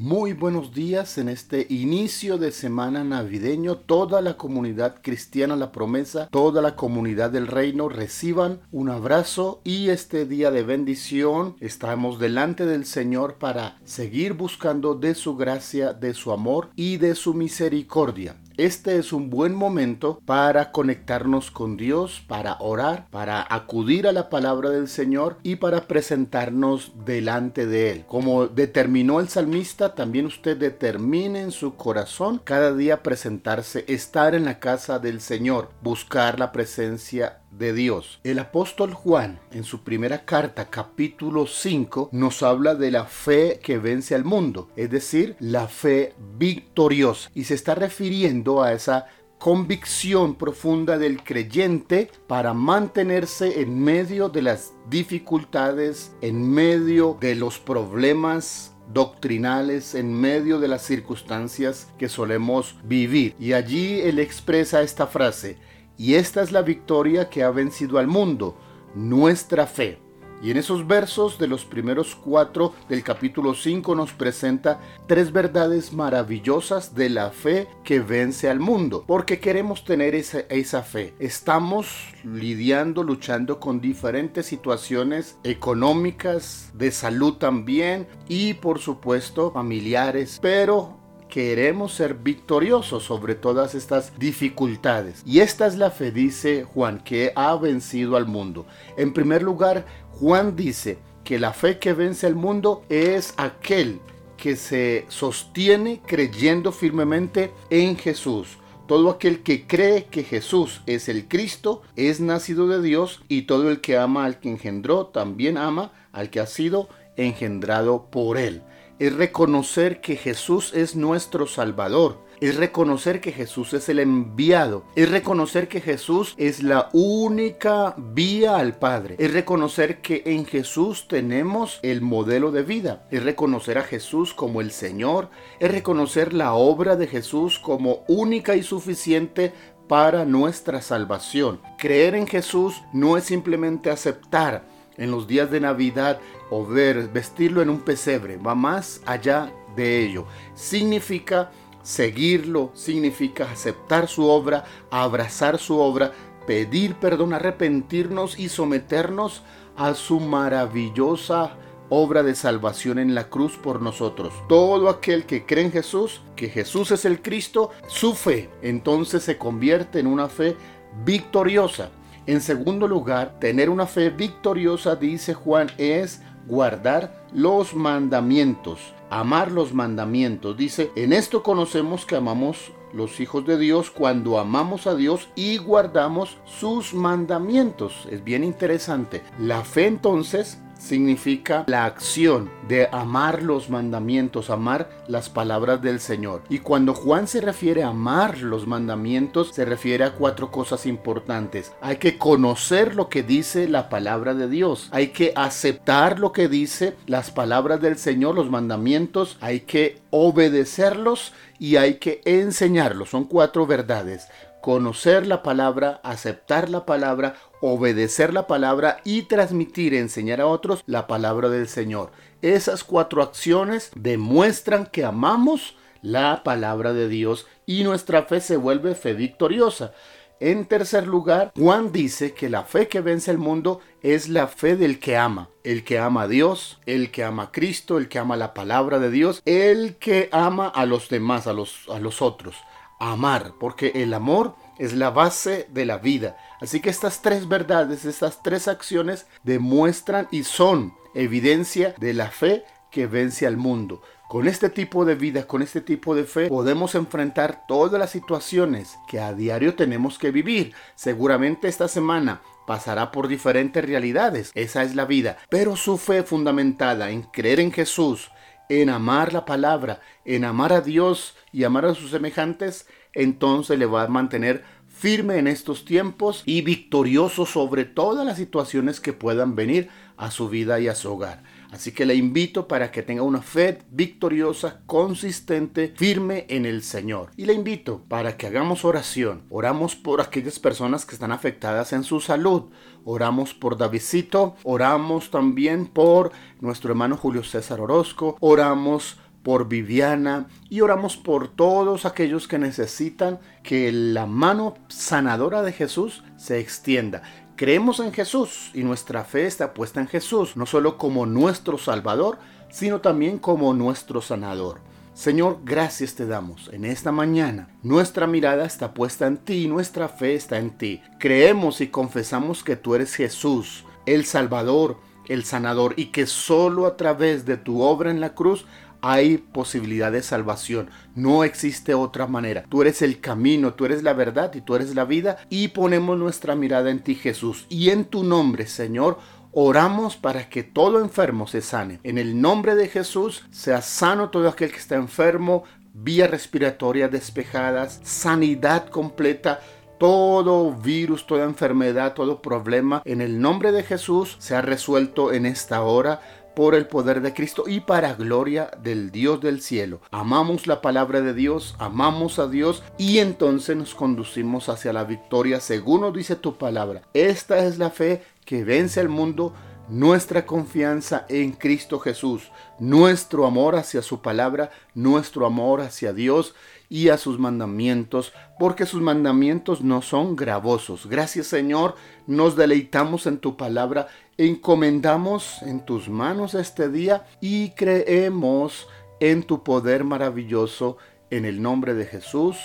Muy 0.00 0.32
buenos 0.32 0.72
días 0.74 1.18
en 1.18 1.28
este 1.28 1.66
inicio 1.70 2.38
de 2.38 2.52
semana 2.52 3.02
navideño. 3.02 3.78
Toda 3.78 4.20
la 4.20 4.36
comunidad 4.36 5.02
cristiana 5.02 5.56
La 5.56 5.72
Promesa, 5.72 6.28
toda 6.28 6.62
la 6.62 6.76
comunidad 6.76 7.30
del 7.30 7.48
reino 7.48 7.88
reciban 7.88 8.60
un 8.70 8.90
abrazo 8.90 9.60
y 9.64 9.88
este 9.88 10.24
día 10.24 10.52
de 10.52 10.62
bendición 10.62 11.56
estamos 11.58 12.20
delante 12.20 12.64
del 12.64 12.84
Señor 12.84 13.38
para 13.40 13.80
seguir 13.84 14.34
buscando 14.34 14.94
de 14.94 15.16
su 15.16 15.34
gracia, 15.34 15.94
de 15.94 16.14
su 16.14 16.30
amor 16.30 16.70
y 16.76 16.98
de 16.98 17.16
su 17.16 17.34
misericordia. 17.34 18.36
Este 18.58 18.98
es 18.98 19.12
un 19.12 19.30
buen 19.30 19.54
momento 19.54 20.20
para 20.26 20.72
conectarnos 20.72 21.52
con 21.52 21.76
Dios, 21.76 22.24
para 22.26 22.56
orar, 22.58 23.06
para 23.08 23.46
acudir 23.48 24.08
a 24.08 24.12
la 24.12 24.28
palabra 24.28 24.70
del 24.70 24.88
Señor 24.88 25.38
y 25.44 25.54
para 25.54 25.86
presentarnos 25.86 26.92
delante 27.04 27.66
de 27.66 27.92
Él. 27.92 28.04
Como 28.08 28.48
determinó 28.48 29.20
el 29.20 29.28
salmista, 29.28 29.94
también 29.94 30.26
usted 30.26 30.56
determine 30.56 31.40
en 31.40 31.52
su 31.52 31.76
corazón 31.76 32.40
cada 32.42 32.74
día 32.74 33.04
presentarse, 33.04 33.84
estar 33.86 34.34
en 34.34 34.44
la 34.44 34.58
casa 34.58 34.98
del 34.98 35.20
Señor, 35.20 35.70
buscar 35.80 36.40
la 36.40 36.50
presencia 36.50 37.38
de 37.50 37.72
Dios. 37.72 38.20
El 38.24 38.38
apóstol 38.38 38.94
Juan, 38.94 39.40
en 39.52 39.64
su 39.64 39.82
primera 39.82 40.24
carta, 40.24 40.70
capítulo 40.70 41.46
5, 41.46 42.10
nos 42.12 42.42
habla 42.42 42.74
de 42.74 42.90
la 42.90 43.04
fe 43.04 43.60
que 43.62 43.78
vence 43.78 44.14
al 44.14 44.24
mundo, 44.24 44.68
es 44.76 44.90
decir, 44.90 45.36
la 45.40 45.68
fe 45.68 46.14
victoriosa. 46.36 47.30
Y 47.34 47.44
se 47.44 47.54
está 47.54 47.74
refiriendo 47.74 48.62
a 48.62 48.72
esa 48.72 49.06
convicción 49.38 50.34
profunda 50.34 50.98
del 50.98 51.22
creyente 51.22 52.10
para 52.26 52.54
mantenerse 52.54 53.60
en 53.60 53.78
medio 53.78 54.28
de 54.28 54.42
las 54.42 54.72
dificultades, 54.90 56.12
en 56.20 56.50
medio 56.50 57.16
de 57.20 57.36
los 57.36 57.58
problemas 57.58 58.74
doctrinales 58.92 59.94
en 59.94 60.12
medio 60.12 60.60
de 60.60 60.68
las 60.68 60.82
circunstancias 60.82 61.88
que 61.98 62.08
solemos 62.08 62.76
vivir. 62.84 63.34
Y 63.38 63.52
allí 63.52 64.00
él 64.00 64.18
expresa 64.18 64.82
esta 64.82 65.06
frase, 65.06 65.58
y 65.98 66.14
esta 66.14 66.42
es 66.42 66.52
la 66.52 66.62
victoria 66.62 67.28
que 67.28 67.42
ha 67.42 67.50
vencido 67.50 67.98
al 67.98 68.06
mundo, 68.06 68.56
nuestra 68.94 69.66
fe. 69.66 69.98
Y 70.40 70.52
en 70.52 70.56
esos 70.56 70.86
versos 70.86 71.36
de 71.38 71.48
los 71.48 71.64
primeros 71.64 72.14
cuatro 72.14 72.72
del 72.88 73.02
capítulo 73.02 73.54
5 73.54 73.96
nos 73.96 74.12
presenta 74.12 74.80
tres 75.08 75.32
verdades 75.32 75.92
maravillosas 75.92 76.94
de 76.94 77.08
la 77.08 77.30
fe 77.30 77.66
que 77.82 77.98
vence 77.98 78.48
al 78.48 78.60
mundo. 78.60 79.02
Porque 79.06 79.40
queremos 79.40 79.84
tener 79.84 80.14
esa, 80.14 80.40
esa 80.48 80.82
fe. 80.82 81.14
Estamos 81.18 81.88
lidiando, 82.22 83.02
luchando 83.02 83.58
con 83.58 83.80
diferentes 83.80 84.46
situaciones 84.46 85.38
económicas, 85.42 86.70
de 86.74 86.92
salud 86.92 87.34
también 87.34 88.06
y 88.28 88.54
por 88.54 88.78
supuesto 88.78 89.50
familiares. 89.50 90.38
Pero 90.40 90.97
queremos 91.28 91.92
ser 91.92 92.14
victoriosos 92.14 93.04
sobre 93.04 93.34
todas 93.34 93.74
estas 93.74 94.18
dificultades. 94.18 95.22
Y 95.26 95.40
esta 95.40 95.66
es 95.66 95.76
la 95.76 95.90
fe, 95.90 96.10
dice 96.10 96.64
Juan, 96.64 97.00
que 97.04 97.32
ha 97.36 97.54
vencido 97.56 98.16
al 98.16 98.26
mundo. 98.26 98.66
En 98.96 99.12
primer 99.12 99.42
lugar, 99.42 99.86
Juan 100.12 100.56
dice 100.56 100.98
que 101.24 101.38
la 101.38 101.52
fe 101.52 101.78
que 101.78 101.92
vence 101.92 102.26
al 102.26 102.34
mundo 102.34 102.84
es 102.88 103.34
aquel 103.36 104.00
que 104.36 104.56
se 104.56 105.04
sostiene 105.08 106.00
creyendo 106.06 106.72
firmemente 106.72 107.52
en 107.70 107.96
Jesús. 107.96 108.58
Todo 108.86 109.10
aquel 109.10 109.42
que 109.42 109.66
cree 109.66 110.06
que 110.06 110.24
Jesús 110.24 110.80
es 110.86 111.10
el 111.10 111.28
Cristo 111.28 111.82
es 111.96 112.20
nacido 112.20 112.68
de 112.68 112.80
Dios 112.80 113.22
y 113.28 113.42
todo 113.42 113.68
el 113.68 113.82
que 113.82 113.98
ama 113.98 114.24
al 114.24 114.40
que 114.40 114.48
engendró 114.48 115.06
también 115.06 115.58
ama 115.58 115.92
al 116.12 116.30
que 116.30 116.40
ha 116.40 116.46
sido 116.46 116.88
engendrado 117.16 118.06
por 118.10 118.38
él 118.38 118.62
es 118.98 119.14
reconocer 119.14 120.00
que 120.00 120.16
Jesús 120.16 120.72
es 120.74 120.96
nuestro 120.96 121.46
Salvador, 121.46 122.18
es 122.40 122.56
reconocer 122.56 123.20
que 123.20 123.32
Jesús 123.32 123.72
es 123.74 123.88
el 123.88 123.98
enviado, 123.98 124.84
es 124.94 125.10
reconocer 125.10 125.68
que 125.68 125.80
Jesús 125.80 126.34
es 126.36 126.62
la 126.62 126.88
única 126.92 127.94
vía 127.96 128.56
al 128.56 128.78
Padre, 128.78 129.16
es 129.18 129.32
reconocer 129.32 130.00
que 130.00 130.22
en 130.26 130.44
Jesús 130.44 131.08
tenemos 131.08 131.80
el 131.82 132.00
modelo 132.00 132.52
de 132.52 132.62
vida, 132.62 133.06
es 133.10 133.22
reconocer 133.22 133.78
a 133.78 133.82
Jesús 133.82 134.34
como 134.34 134.60
el 134.60 134.70
Señor, 134.70 135.30
es 135.58 135.70
reconocer 135.70 136.32
la 136.32 136.54
obra 136.54 136.96
de 136.96 137.06
Jesús 137.06 137.58
como 137.58 138.04
única 138.08 138.56
y 138.56 138.62
suficiente 138.62 139.52
para 139.88 140.24
nuestra 140.24 140.82
salvación. 140.82 141.60
Creer 141.78 142.14
en 142.14 142.26
Jesús 142.26 142.82
no 142.92 143.16
es 143.16 143.24
simplemente 143.24 143.90
aceptar 143.90 144.77
en 144.98 145.10
los 145.10 145.26
días 145.26 145.50
de 145.50 145.60
Navidad 145.60 146.20
o 146.50 146.66
ver, 146.66 147.08
vestirlo 147.08 147.62
en 147.62 147.70
un 147.70 147.80
pesebre, 147.80 148.36
va 148.36 148.54
más 148.54 149.00
allá 149.06 149.52
de 149.76 150.04
ello. 150.04 150.26
Significa 150.54 151.50
seguirlo, 151.82 152.70
significa 152.74 153.50
aceptar 153.50 154.08
su 154.08 154.26
obra, 154.26 154.64
abrazar 154.90 155.58
su 155.58 155.78
obra, 155.78 156.12
pedir 156.46 156.96
perdón, 156.96 157.32
arrepentirnos 157.32 158.38
y 158.38 158.48
someternos 158.48 159.42
a 159.76 159.94
su 159.94 160.20
maravillosa 160.20 161.56
obra 161.88 162.22
de 162.22 162.34
salvación 162.34 162.98
en 162.98 163.14
la 163.14 163.28
cruz 163.30 163.56
por 163.56 163.80
nosotros. 163.80 164.34
Todo 164.48 164.88
aquel 164.88 165.24
que 165.24 165.46
cree 165.46 165.64
en 165.64 165.72
Jesús, 165.72 166.20
que 166.36 166.48
Jesús 166.48 166.90
es 166.90 167.04
el 167.04 167.22
Cristo, 167.22 167.70
su 167.86 168.14
fe 168.14 168.50
entonces 168.62 169.22
se 169.22 169.38
convierte 169.38 170.00
en 170.00 170.06
una 170.06 170.28
fe 170.28 170.56
victoriosa. 171.04 171.90
En 172.28 172.42
segundo 172.42 172.86
lugar, 172.86 173.40
tener 173.40 173.70
una 173.70 173.86
fe 173.86 174.10
victoriosa, 174.10 174.96
dice 174.96 175.32
Juan, 175.32 175.68
es 175.78 176.20
guardar 176.46 177.24
los 177.32 177.72
mandamientos, 177.72 178.92
amar 179.08 179.50
los 179.50 179.72
mandamientos. 179.72 180.54
Dice, 180.54 180.90
en 180.94 181.14
esto 181.14 181.42
conocemos 181.42 182.04
que 182.04 182.16
amamos 182.16 182.70
los 182.92 183.18
hijos 183.20 183.46
de 183.46 183.56
Dios 183.56 183.90
cuando 183.90 184.38
amamos 184.38 184.86
a 184.86 184.94
Dios 184.94 185.30
y 185.36 185.56
guardamos 185.56 186.36
sus 186.44 186.92
mandamientos. 186.92 188.06
Es 188.10 188.22
bien 188.22 188.44
interesante. 188.44 189.22
La 189.40 189.64
fe 189.64 189.86
entonces 189.86 190.58
significa 190.78 191.64
la 191.66 191.84
acción 191.84 192.50
de 192.68 192.88
amar 192.92 193.42
los 193.42 193.68
mandamientos, 193.68 194.48
amar 194.48 194.88
las 195.08 195.28
palabras 195.28 195.82
del 195.82 196.00
Señor. 196.00 196.42
Y 196.48 196.60
cuando 196.60 196.94
Juan 196.94 197.26
se 197.28 197.40
refiere 197.40 197.82
a 197.82 197.88
amar 197.88 198.38
los 198.38 198.66
mandamientos, 198.66 199.50
se 199.52 199.64
refiere 199.64 200.04
a 200.04 200.14
cuatro 200.14 200.50
cosas 200.50 200.86
importantes. 200.86 201.72
Hay 201.80 201.96
que 201.96 202.16
conocer 202.16 202.94
lo 202.94 203.08
que 203.08 203.22
dice 203.22 203.68
la 203.68 203.88
palabra 203.88 204.34
de 204.34 204.48
Dios. 204.48 204.88
Hay 204.92 205.08
que 205.08 205.32
aceptar 205.34 206.18
lo 206.18 206.32
que 206.32 206.48
dice 206.48 206.96
las 207.06 207.30
palabras 207.30 207.80
del 207.80 207.98
Señor, 207.98 208.34
los 208.34 208.50
mandamientos. 208.50 209.36
Hay 209.40 209.60
que 209.60 210.00
obedecerlos 210.10 211.32
y 211.58 211.76
hay 211.76 211.94
que 211.94 212.20
enseñarlos. 212.24 213.10
Son 213.10 213.24
cuatro 213.24 213.66
verdades 213.66 214.28
conocer 214.60 215.26
la 215.26 215.42
palabra, 215.42 216.00
aceptar 216.02 216.68
la 216.68 216.84
palabra, 216.84 217.36
obedecer 217.60 218.32
la 218.32 218.46
palabra 218.46 219.00
y 219.04 219.22
transmitir, 219.22 219.94
enseñar 219.94 220.40
a 220.40 220.46
otros 220.46 220.82
la 220.86 221.06
palabra 221.06 221.48
del 221.48 221.68
Señor. 221.68 222.10
Esas 222.42 222.84
cuatro 222.84 223.22
acciones 223.22 223.90
demuestran 223.94 224.86
que 224.86 225.04
amamos 225.04 225.76
la 226.02 226.42
palabra 226.44 226.92
de 226.92 227.08
Dios 227.08 227.46
y 227.66 227.84
nuestra 227.84 228.22
fe 228.22 228.40
se 228.40 228.56
vuelve 228.56 228.94
fe 228.94 229.14
victoriosa. 229.14 229.92
En 230.40 230.66
tercer 230.66 231.08
lugar, 231.08 231.52
Juan 231.56 231.90
dice 231.90 232.32
que 232.32 232.48
la 232.48 232.62
fe 232.62 232.86
que 232.86 233.00
vence 233.00 233.32
el 233.32 233.38
mundo 233.38 233.80
es 234.02 234.28
la 234.28 234.46
fe 234.46 234.76
del 234.76 235.00
que 235.00 235.16
ama. 235.16 235.48
El 235.64 235.82
que 235.82 235.98
ama 235.98 236.22
a 236.22 236.28
Dios, 236.28 236.78
el 236.86 237.10
que 237.10 237.24
ama 237.24 237.44
a 237.44 237.52
Cristo, 237.52 237.98
el 237.98 238.08
que 238.08 238.20
ama 238.20 238.36
la 238.36 238.54
palabra 238.54 239.00
de 239.00 239.10
Dios, 239.10 239.42
el 239.46 239.96
que 239.96 240.28
ama 240.30 240.68
a 240.68 240.86
los 240.86 241.08
demás, 241.08 241.48
a 241.48 241.52
los, 241.52 241.88
a 241.88 241.98
los 241.98 242.22
otros 242.22 242.54
amar, 242.98 243.52
porque 243.58 243.92
el 243.94 244.12
amor 244.14 244.54
es 244.78 244.92
la 244.94 245.10
base 245.10 245.66
de 245.70 245.84
la 245.84 245.98
vida. 245.98 246.36
Así 246.60 246.80
que 246.80 246.90
estas 246.90 247.22
tres 247.22 247.48
verdades, 247.48 248.04
estas 248.04 248.42
tres 248.42 248.68
acciones 248.68 249.26
demuestran 249.42 250.28
y 250.30 250.44
son 250.44 250.94
evidencia 251.14 251.94
de 251.98 252.14
la 252.14 252.30
fe 252.30 252.64
que 252.90 253.06
vence 253.06 253.46
al 253.46 253.56
mundo. 253.56 254.02
Con 254.28 254.46
este 254.46 254.68
tipo 254.68 255.06
de 255.06 255.14
vida, 255.14 255.46
con 255.46 255.62
este 255.62 255.80
tipo 255.80 256.14
de 256.14 256.24
fe, 256.24 256.48
podemos 256.48 256.94
enfrentar 256.94 257.64
todas 257.66 257.98
las 257.98 258.10
situaciones 258.10 258.98
que 259.08 259.20
a 259.20 259.32
diario 259.32 259.74
tenemos 259.74 260.18
que 260.18 260.30
vivir. 260.30 260.74
Seguramente 260.96 261.66
esta 261.66 261.88
semana 261.88 262.42
pasará 262.66 263.10
por 263.10 263.28
diferentes 263.28 263.82
realidades, 263.82 264.50
esa 264.54 264.82
es 264.82 264.94
la 264.94 265.06
vida, 265.06 265.38
pero 265.48 265.74
su 265.74 265.96
fe 265.96 266.22
fundamentada 266.22 267.10
en 267.10 267.22
creer 267.22 267.60
en 267.60 267.72
Jesús, 267.72 268.30
en 268.68 268.90
amar 268.90 269.32
la 269.32 269.44
palabra, 269.44 270.00
en 270.24 270.44
amar 270.44 270.72
a 270.72 270.80
Dios 270.80 271.36
y 271.52 271.64
amar 271.64 271.84
a 271.86 271.94
sus 271.94 272.10
semejantes, 272.10 272.86
entonces 273.12 273.78
le 273.78 273.86
va 273.86 274.02
a 274.02 274.08
mantener 274.08 274.64
firme 274.86 275.38
en 275.38 275.46
estos 275.46 275.84
tiempos 275.84 276.42
y 276.44 276.62
victorioso 276.62 277.46
sobre 277.46 277.84
todas 277.84 278.26
las 278.26 278.36
situaciones 278.36 279.00
que 279.00 279.12
puedan 279.12 279.54
venir 279.54 279.88
a 280.16 280.30
su 280.30 280.48
vida 280.48 280.80
y 280.80 280.88
a 280.88 280.94
su 280.94 281.12
hogar. 281.12 281.42
Así 281.70 281.92
que 281.92 282.06
le 282.06 282.14
invito 282.14 282.66
para 282.66 282.90
que 282.90 283.02
tenga 283.02 283.22
una 283.22 283.42
fe 283.42 283.78
victoriosa, 283.90 284.80
consistente, 284.86 285.92
firme 285.96 286.46
en 286.48 286.64
el 286.64 286.82
Señor. 286.82 287.30
Y 287.36 287.44
le 287.44 287.52
invito 287.52 288.02
para 288.08 288.36
que 288.36 288.46
hagamos 288.46 288.84
oración. 288.84 289.42
Oramos 289.50 289.94
por 289.94 290.20
aquellas 290.20 290.58
personas 290.58 291.04
que 291.04 291.14
están 291.14 291.32
afectadas 291.32 291.92
en 291.92 292.04
su 292.04 292.20
salud. 292.20 292.70
Oramos 293.04 293.52
por 293.52 293.76
Davidcito. 293.76 294.56
Oramos 294.64 295.30
también 295.30 295.86
por 295.86 296.32
nuestro 296.60 296.90
hermano 296.90 297.16
Julio 297.16 297.44
César 297.44 297.80
Orozco. 297.80 298.36
Oramos 298.40 299.18
por 299.42 299.68
Viviana 299.68 300.46
y 300.68 300.80
oramos 300.80 301.16
por 301.16 301.48
todos 301.48 302.04
aquellos 302.06 302.48
que 302.48 302.58
necesitan 302.58 303.40
que 303.62 303.92
la 303.92 304.26
mano 304.26 304.74
sanadora 304.88 305.62
de 305.62 305.72
Jesús 305.72 306.22
se 306.36 306.58
extienda. 306.58 307.22
Creemos 307.58 307.98
en 307.98 308.12
Jesús 308.12 308.70
y 308.72 308.84
nuestra 308.84 309.24
fe 309.24 309.44
está 309.44 309.74
puesta 309.74 310.00
en 310.00 310.06
Jesús, 310.06 310.56
no 310.56 310.64
solo 310.64 310.96
como 310.96 311.26
nuestro 311.26 311.76
Salvador, 311.76 312.38
sino 312.70 313.00
también 313.00 313.40
como 313.40 313.74
nuestro 313.74 314.22
sanador. 314.22 314.78
Señor, 315.12 315.58
gracias 315.64 316.14
te 316.14 316.24
damos 316.24 316.70
en 316.72 316.84
esta 316.84 317.10
mañana. 317.10 317.68
Nuestra 317.82 318.28
mirada 318.28 318.64
está 318.64 318.94
puesta 318.94 319.26
en 319.26 319.38
ti, 319.38 319.66
nuestra 319.66 320.08
fe 320.08 320.36
está 320.36 320.60
en 320.60 320.78
ti. 320.78 321.02
Creemos 321.18 321.80
y 321.80 321.88
confesamos 321.88 322.62
que 322.62 322.76
tú 322.76 322.94
eres 322.94 323.16
Jesús, 323.16 323.84
el 324.06 324.24
Salvador, 324.24 324.96
el 325.26 325.42
sanador, 325.42 325.94
y 325.96 326.12
que 326.12 326.26
solo 326.26 326.86
a 326.86 326.96
través 326.96 327.44
de 327.44 327.56
tu 327.56 327.82
obra 327.82 328.12
en 328.12 328.20
la 328.20 328.34
cruz 328.34 328.66
hay 329.00 329.38
posibilidad 329.38 330.12
de 330.12 330.22
salvación. 330.22 330.90
No 331.14 331.44
existe 331.44 331.94
otra 331.94 332.26
manera. 332.26 332.64
Tú 332.68 332.82
eres 332.82 333.02
el 333.02 333.20
camino, 333.20 333.74
tú 333.74 333.84
eres 333.84 334.02
la 334.02 334.12
verdad 334.12 334.54
y 334.54 334.60
tú 334.60 334.74
eres 334.74 334.94
la 334.94 335.04
vida. 335.04 335.38
Y 335.50 335.68
ponemos 335.68 336.18
nuestra 336.18 336.54
mirada 336.54 336.90
en 336.90 337.00
ti, 337.00 337.14
Jesús. 337.14 337.66
Y 337.68 337.90
en 337.90 338.04
tu 338.04 338.24
nombre, 338.24 338.66
Señor, 338.66 339.18
Oramos 339.52 340.16
para 340.16 340.50
que 340.50 340.62
todo 340.62 341.00
enfermo 341.00 341.46
se 341.46 341.62
sane. 341.62 342.00
En 342.04 342.18
el 342.18 342.40
nombre 342.40 342.74
de 342.74 342.86
Jesús, 342.86 343.44
sea 343.50 343.80
sano 343.80 344.28
todo 344.28 344.46
aquel 344.46 344.70
que 344.70 344.78
está 344.78 344.96
enfermo, 344.96 345.64
vías 345.94 346.30
respiratorias 346.30 347.10
despejadas, 347.10 347.98
sanidad 348.04 348.88
completa, 348.88 349.60
todo 349.98 350.72
virus, 350.72 351.26
toda 351.26 351.44
enfermedad, 351.44 352.14
todo 352.14 352.40
problema, 352.40 353.02
en 353.04 353.20
el 353.20 353.40
nombre 353.40 353.72
de 353.72 353.82
Jesús, 353.82 354.36
se 354.38 354.54
ha 354.54 354.62
resuelto 354.62 355.32
en 355.32 355.44
esta 355.44 355.82
hora 355.82 356.20
por 356.58 356.74
el 356.74 356.88
poder 356.88 357.20
de 357.20 357.32
Cristo 357.34 357.68
y 357.68 357.78
para 357.78 358.14
gloria 358.14 358.68
del 358.82 359.12
Dios 359.12 359.40
del 359.40 359.60
cielo. 359.60 360.00
Amamos 360.10 360.66
la 360.66 360.80
palabra 360.80 361.20
de 361.20 361.32
Dios, 361.32 361.76
amamos 361.78 362.40
a 362.40 362.48
Dios 362.48 362.82
y 362.98 363.18
entonces 363.18 363.76
nos 363.76 363.94
conducimos 363.94 364.68
hacia 364.68 364.92
la 364.92 365.04
victoria 365.04 365.60
según 365.60 366.00
nos 366.00 366.12
dice 366.12 366.34
tu 366.34 366.58
palabra. 366.58 367.02
Esta 367.14 367.64
es 367.64 367.78
la 367.78 367.90
fe 367.90 368.24
que 368.44 368.64
vence 368.64 368.98
al 368.98 369.08
mundo, 369.08 369.54
nuestra 369.88 370.46
confianza 370.46 371.26
en 371.28 371.52
Cristo 371.52 371.98
Jesús, 371.98 372.50
nuestro 372.78 373.46
amor 373.46 373.76
hacia 373.76 374.02
su 374.02 374.20
palabra, 374.20 374.70
nuestro 374.94 375.46
amor 375.46 375.80
hacia 375.80 376.12
Dios 376.12 376.54
y 376.88 377.08
a 377.08 377.18
sus 377.18 377.38
mandamientos, 377.38 378.32
porque 378.58 378.86
sus 378.86 379.00
mandamientos 379.00 379.82
no 379.82 380.02
son 380.02 380.36
gravosos. 380.36 381.06
Gracias 381.06 381.46
Señor, 381.46 381.94
nos 382.26 382.56
deleitamos 382.56 383.26
en 383.26 383.38
tu 383.38 383.56
palabra, 383.56 384.08
encomendamos 384.36 385.62
en 385.62 385.84
tus 385.84 386.08
manos 386.08 386.54
este 386.54 386.88
día 386.88 387.26
y 387.40 387.70
creemos 387.70 388.86
en 389.20 389.42
tu 389.42 389.62
poder 389.62 390.04
maravilloso, 390.04 390.96
en 391.30 391.44
el 391.44 391.60
nombre 391.60 391.94
de 391.94 392.06
Jesús. 392.06 392.56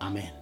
Amén. 0.00 0.37